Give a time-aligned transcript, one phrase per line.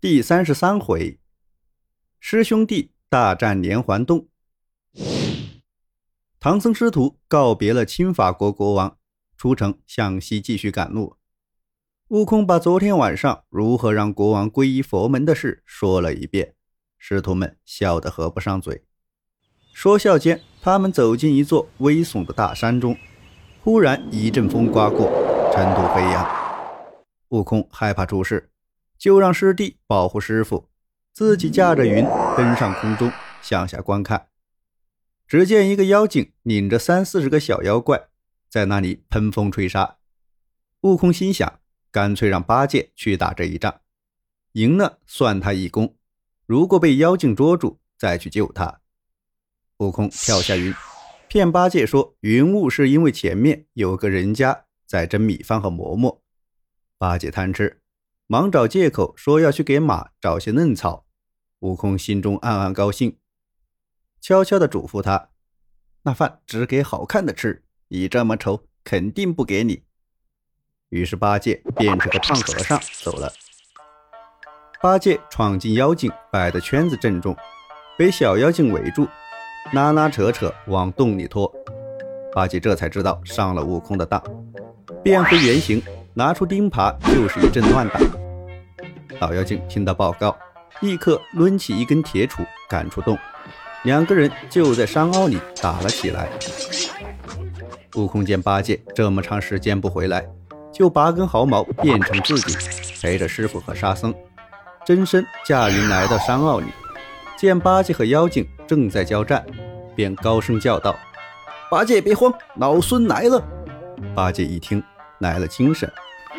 [0.00, 1.18] 第三十三回，
[2.20, 4.28] 师兄弟大战连环洞。
[6.38, 8.96] 唐僧师徒告别了清法国国王，
[9.36, 11.16] 出城向西继续赶路。
[12.10, 16.54] 悟空把昨天晚上如何让国王皈依佛门的事说了一遍，
[16.96, 18.84] 师徒们笑得合不上嘴。
[19.72, 22.96] 说笑间，他们走进一座危耸的大山中，
[23.64, 25.10] 忽然一阵风刮过，
[25.52, 26.24] 尘土飞扬。
[27.30, 28.52] 悟空害怕出事。
[28.98, 30.68] 就让师弟保护师傅，
[31.12, 32.04] 自己驾着云
[32.36, 34.28] 登上空中，向下观看。
[35.26, 38.08] 只见一个妖精领着三四十个小妖怪
[38.48, 39.98] 在那里喷风吹沙。
[40.80, 41.60] 悟空心想，
[41.92, 43.80] 干脆让八戒去打这一仗，
[44.52, 45.96] 赢了算他一功。
[46.46, 48.80] 如果被妖精捉住，再去救他。
[49.78, 50.74] 悟空跳下云，
[51.28, 56.22] 骗八戒说云雾是因为前面有个人家在蒸米饭和馍馍。
[56.96, 57.80] 八戒贪吃。
[58.30, 61.06] 忙找借口说要去给马找些嫩草，
[61.60, 63.16] 悟空心中暗暗高兴，
[64.20, 65.30] 悄悄地嘱咐他
[66.04, 69.84] ：“那饭只给好看的吃，你这么丑，肯定不给你。”
[70.90, 73.32] 于是八戒变成个胖和尚走了。
[74.82, 77.34] 八戒闯进妖精摆的圈子阵中，
[77.96, 79.08] 被小妖精围住，
[79.72, 81.50] 拉拉扯扯往洞里拖。
[82.34, 84.22] 八戒这才知道上了悟空的当，
[85.02, 85.82] 变回原形。
[86.14, 88.00] 拿出钉耙就是一阵乱打，
[89.20, 90.36] 老妖精听到报告，
[90.80, 93.18] 立刻抡起一根铁杵赶出洞，
[93.82, 96.28] 两个人就在山坳里打了起来。
[97.96, 100.24] 悟空见八戒这么长时间不回来，
[100.72, 102.56] 就拔根毫毛变成自己，
[103.02, 104.14] 陪着师傅和沙僧，
[104.84, 106.66] 真身驾云来到山坳里，
[107.36, 109.44] 见八戒和妖精正在交战，
[109.96, 110.94] 便高声叫道
[111.68, 113.42] ：“八戒别慌，老孙来了！”
[114.14, 114.80] 八戒一听，
[115.18, 115.90] 来了精神。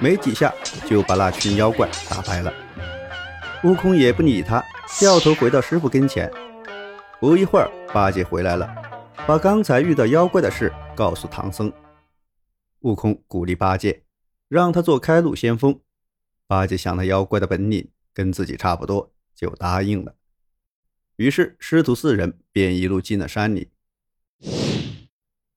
[0.00, 0.52] 没几下
[0.86, 2.52] 就把那群妖怪打败了。
[3.64, 4.62] 悟空也不理他，
[5.00, 6.30] 掉头回到师傅跟前。
[7.18, 8.68] 不一会儿，八戒回来了，
[9.26, 11.72] 把刚才遇到妖怪的事告诉唐僧。
[12.80, 14.04] 悟空鼓励八戒，
[14.48, 15.80] 让他做开路先锋。
[16.46, 20.14] 八戒想那妖怪的本领跟自己差不多，就答应了。
[21.16, 23.70] 于是师徒四人便一路进了山里。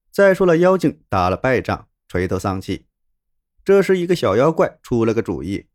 [0.10, 2.86] 再说了，妖精打了败仗，垂头丧气。
[3.66, 5.68] 这时，一个小妖怪出了个主意，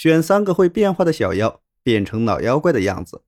[0.00, 3.24] 选三个会变化的小妖，变成老妖怪的样子，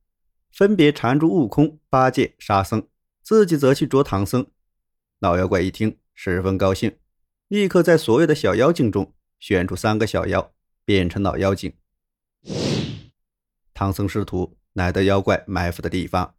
[0.52, 2.86] 分别缠住悟空、八戒、沙僧，
[3.24, 4.46] 自己则去捉唐僧。
[5.18, 6.96] 老妖怪一听，十分高兴，
[7.48, 10.52] 立刻在所有的小妖精中选出三个小妖，
[10.84, 11.72] 变成老妖精。
[13.74, 16.36] 唐僧师徒来到妖怪埋伏的地方，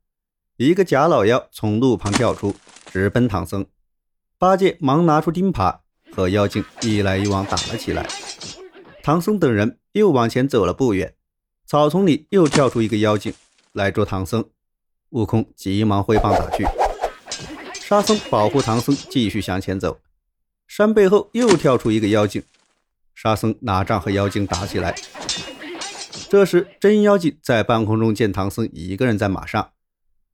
[0.56, 2.56] 一个假老妖从路旁跳出，
[2.86, 3.66] 直奔唐僧。
[4.38, 5.82] 八戒忙拿出钉耙。
[6.14, 8.06] 和妖精一来一往打了起来，
[9.04, 11.14] 唐僧等人又往前走了不远，
[11.66, 13.34] 草丛里又跳出一个妖精
[13.74, 14.50] 来捉唐僧，
[15.10, 16.66] 悟空急忙挥棒打去，
[17.74, 20.00] 沙僧保护唐僧继续向前走，
[20.66, 22.42] 山背后又跳出一个妖精，
[23.14, 24.96] 沙僧拿杖和妖精打起来。
[26.30, 29.72] 这时真妖精在半空中见唐僧一个人在马上，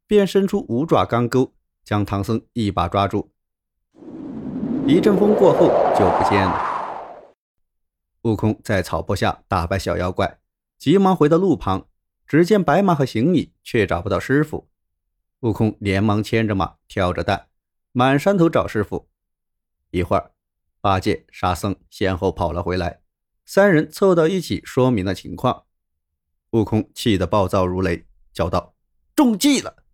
[0.05, 1.53] 便伸出五爪钢钩
[1.83, 3.31] 将唐僧一把抓住。
[4.85, 5.67] 一阵风过后
[5.97, 6.76] 就不见了。
[8.27, 10.39] 悟空在草坡下打败小妖怪，
[10.77, 11.87] 急忙回到路旁，
[12.27, 14.69] 只见白马和行李，却找不到师傅。
[15.39, 17.47] 悟空连忙牵着马，挑着担，
[17.93, 19.07] 满山头找师傅。
[19.91, 20.33] 一会儿，
[20.81, 22.99] 八戒、沙僧先后跑了回来，
[23.45, 25.63] 三人凑到一起说明了情况。
[26.49, 28.75] 悟空气得暴躁如雷，叫道
[29.15, 29.85] ：“中计了！”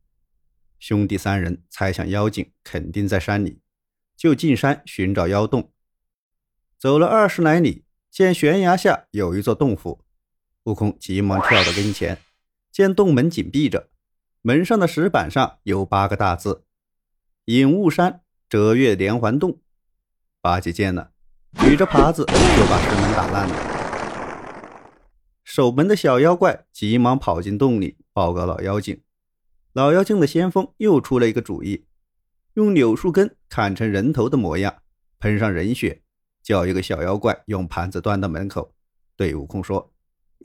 [0.80, 3.62] 兄弟三人猜想妖精肯定在山里。
[4.18, 5.72] 就进山寻找妖洞，
[6.80, 7.84] 走了二十来里，
[8.14, 10.02] 见悬崖下有一座洞府。
[10.66, 12.20] 悟空急忙跳到跟前，
[12.72, 13.90] 见洞门紧闭着，
[14.44, 16.64] 门上的石板上有八个大字
[17.46, 19.60] ：“隐雾山折月连环洞。”
[20.42, 21.10] 八戒见了，
[21.58, 24.64] 举着耙子就把石门打烂了。
[25.44, 29.02] 守门的小妖怪急忙跑进洞里报告老妖精。
[29.72, 31.88] 老妖精的先锋又出了一个主意。
[32.54, 34.84] 用柳树根砍成人头的模样，
[35.18, 36.04] 喷上人血，
[36.44, 38.74] 叫一个小妖怪用盘子端到门口，
[39.16, 39.94] 对悟空说：“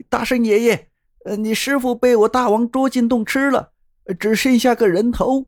[0.09, 0.89] 大圣爷爷，
[1.25, 3.73] 呃，你师傅被我大王捉进洞吃了，
[4.17, 5.45] 只剩下个人头。”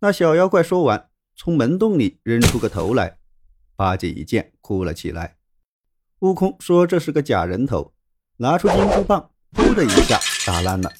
[0.00, 3.18] 那小妖怪说完，从门洞里扔出个头来。
[3.76, 5.36] 八戒一见，哭了起来。
[6.18, 7.94] 悟空说：“这是个假人头。”
[8.38, 10.90] 拿出金箍棒，噗的一下打烂了。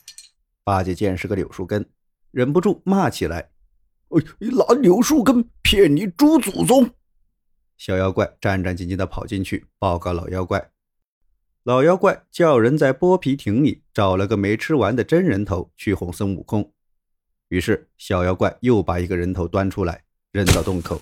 [0.62, 1.84] 八戒见是个柳树根，
[2.30, 3.50] 忍不住骂起来。
[4.38, 6.88] 拿柳树根骗你猪祖宗！
[7.76, 10.70] 小妖怪战战兢兢地跑进去报告老妖怪。
[11.62, 16.72] 老妖怪叫人在剥皮亭里找了个没吃完的真人头去哄孙悟空。
[17.48, 21.00] 于是小妖怪又把一个人头端出来扔到洞口。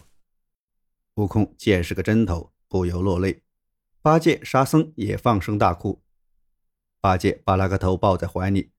[1.15, 3.43] 悟空见是个真头，不由落泪。
[4.01, 6.03] 八戒、沙僧也放声大哭。
[7.01, 8.71] 八戒把那个头抱在怀里，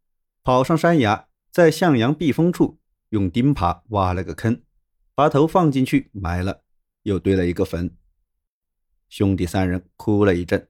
[0.42, 2.80] 跑上山崖，在向阳避风处
[3.10, 4.62] 用钉耙挖了个坑，
[5.14, 6.64] 把头放进去埋了，
[7.04, 7.96] 又堆了一个坟。
[9.08, 10.68] 兄弟三人哭了一阵。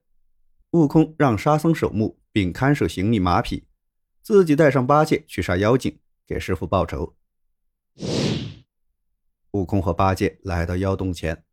[0.72, 3.66] 悟空让沙僧守墓，并看守行李马匹，
[4.22, 7.16] 自己带上八戒去杀妖精，给师傅报仇。
[9.52, 11.44] 悟空和八戒来到妖洞前，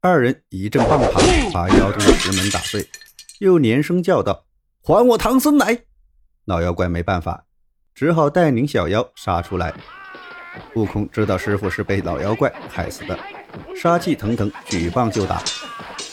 [0.00, 1.20] 二人一阵棒打
[1.52, 2.88] 把妖洞的石门打碎，
[3.40, 4.46] 又连声叫道
[4.80, 5.84] ：“还我唐僧来！”
[6.46, 7.46] 老妖怪没办法，
[7.94, 9.78] 只好带领小妖杀出来。
[10.74, 13.18] 悟空知道师傅是被老妖怪害死的，
[13.76, 15.42] 杀气腾腾，举棒就打。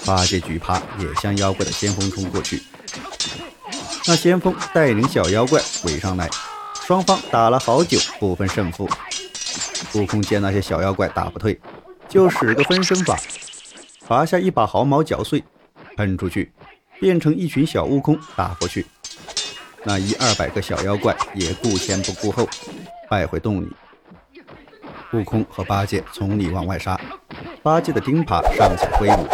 [0.05, 2.63] 八戒举耙也向妖怪的先锋冲过去，
[4.07, 6.29] 那先锋带领小妖怪围上来，
[6.85, 8.89] 双方打了好久不分胜负。
[9.93, 11.59] 悟空见那些小妖怪打不退，
[12.07, 13.19] 就使个分身法，
[14.07, 15.43] 拔下一把毫毛嚼碎，
[15.95, 16.51] 喷出去，
[16.99, 18.85] 变成一群小悟空打过去。
[19.83, 22.47] 那一二百个小妖怪也顾前不顾后，
[23.09, 23.67] 败回洞里。
[25.11, 26.99] 悟空和八戒从里往外杀，
[27.63, 29.27] 八戒的钉耙尚且挥舞。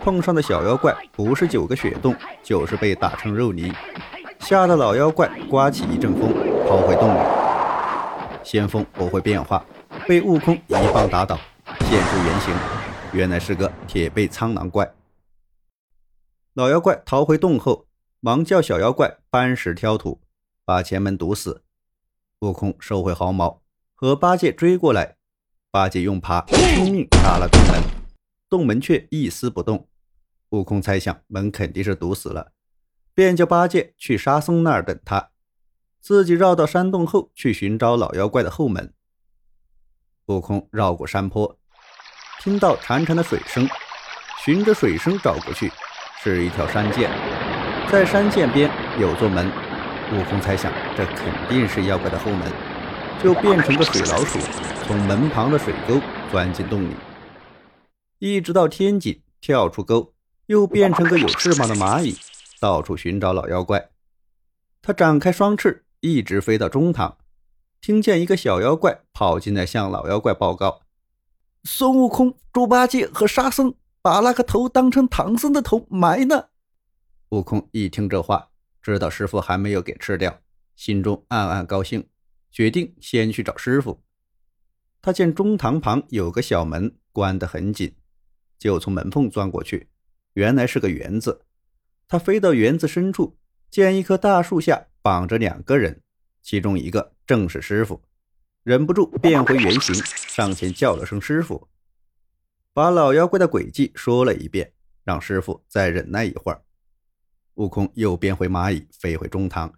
[0.00, 3.72] 碰上的小妖怪不是九个血洞，就是被打成肉泥，
[4.38, 6.32] 吓得老妖怪刮起一阵风，
[6.68, 7.18] 跑回洞里。
[8.44, 9.64] 先锋不会变化，
[10.06, 11.36] 被悟空一棒打倒，
[11.80, 12.54] 现出原形，
[13.12, 14.88] 原来是个铁背苍狼怪。
[16.54, 17.86] 老妖怪逃回洞后，
[18.20, 20.20] 忙叫小妖怪搬石挑土，
[20.64, 21.64] 把前门堵死。
[22.40, 23.60] 悟空收回毫毛，
[24.00, 25.16] 和八戒追过来，
[25.72, 27.82] 八戒用耙拼命打了洞门，
[28.48, 29.88] 洞门却一丝不动。
[30.50, 32.52] 悟空猜想门肯定是堵死了，
[33.12, 35.30] 便叫八戒去沙僧那儿等他，
[36.00, 38.94] 自己绕到山洞后去寻找老妖怪的后门。
[40.26, 41.58] 悟空绕过山坡，
[42.40, 43.68] 听到潺潺的水声，
[44.44, 45.72] 循着水声找过去，
[46.22, 47.10] 是一条山涧，
[47.90, 49.50] 在山涧边有座门。
[50.12, 52.48] 悟空猜想这肯定是妖怪的后门，
[53.22, 54.38] 就变成个水老鼠，
[54.86, 56.00] 从门旁的水沟
[56.30, 56.94] 钻进洞里，
[58.18, 60.14] 一直到天井跳出沟。
[60.46, 62.16] 又变成个有翅膀的蚂蚁，
[62.58, 63.90] 到处寻找老妖怪。
[64.80, 67.18] 他展开双翅，一直飞到中堂，
[67.82, 70.80] 听见一个小妖怪跑进来向老妖怪报告
[71.64, 76.48] ：“孙悟空、猪八戒和沙僧把那个头当成唐僧的头埋了。”
[77.28, 78.48] 悟空一听这话，
[78.80, 80.40] 知道师傅还没有给吃掉，
[80.76, 82.08] 心中暗暗高兴，
[82.50, 84.02] 决定先去找师傅。
[85.00, 87.94] 他见中堂旁有个小门，关得很紧，
[88.58, 89.88] 就从门缝钻过去。
[90.34, 91.44] 原来是个园子，
[92.06, 93.38] 他飞到园子深处，
[93.70, 96.02] 见一棵大树下绑着两个人，
[96.42, 98.02] 其中一个正是师傅，
[98.62, 101.68] 忍不住变回原形，上前叫了声“师傅”，
[102.72, 104.72] 把老妖怪的诡计说了一遍，
[105.04, 106.62] 让师傅再忍耐一会儿。
[107.54, 109.72] 悟空又变回蚂蚁，飞回中堂，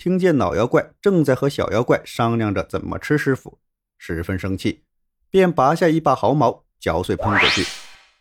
[0.00, 3.60] 听见老妖怪正在和小妖怪商量着怎么吃师傅，
[3.98, 4.82] 十分生气，
[5.28, 7.62] 便拔下一把毫毛，嚼碎喷过去，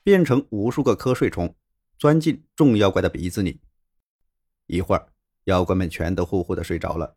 [0.04, 1.56] 变成无数个瞌睡虫。
[1.98, 3.62] 钻进众妖怪的鼻子里，
[4.68, 5.08] 一会儿，
[5.46, 7.16] 妖怪们全都呼呼的睡着了。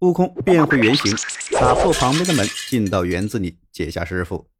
[0.00, 1.14] 悟空变回原形，
[1.52, 4.50] 打破旁边的门，进到园子里，解下师傅。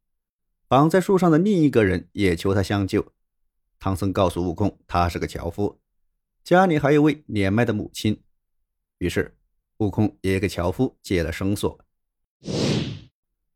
[0.69, 3.11] 绑在树上的另一个人也求他相救。
[3.79, 5.81] 唐僧告诉悟空，他是个樵夫，
[6.41, 8.23] 家里还有位年迈的母亲。
[8.99, 9.37] 于是，
[9.77, 11.79] 悟空也给樵夫解了绳索。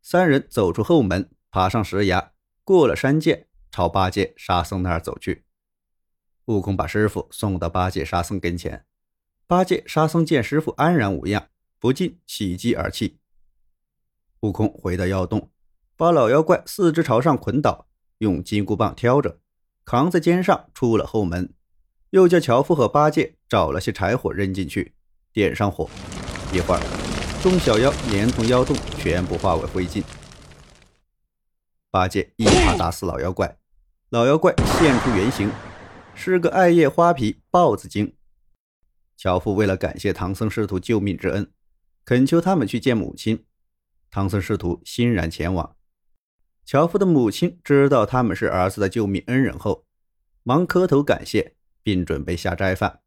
[0.01, 2.31] 三人走出后门，爬上石崖，
[2.63, 5.43] 过了山涧，朝八戒、沙僧那儿走去。
[6.45, 8.85] 悟空把师傅送到八戒、沙僧跟前。
[9.45, 13.19] 八戒、沙僧见师傅安然无恙，不禁喜极而泣。
[14.39, 15.51] 悟空回到妖洞，
[15.97, 19.39] 把老妖怪四肢朝上捆倒，用金箍棒挑着，
[19.83, 21.53] 扛在肩上出了后门。
[22.11, 24.95] 又叫樵夫和八戒找了些柴火扔进去，
[25.33, 25.89] 点上火。
[26.53, 26.81] 一会儿，
[27.41, 30.03] 众小妖连同妖洞全部化为灰烬。
[31.89, 33.57] 八戒一耙打死老妖怪，
[34.09, 35.51] 老妖怪现出原形。
[36.15, 38.15] 是个艾叶花皮豹子精。
[39.17, 41.51] 樵夫为了感谢唐僧师徒救命之恩，
[42.05, 43.45] 恳求他们去见母亲。
[44.11, 45.75] 唐僧师徒欣然前往。
[46.65, 49.85] 樵夫的母亲知道他们是儿子的救命恩人后，
[50.43, 53.02] 忙磕头感谢，并准备下斋饭。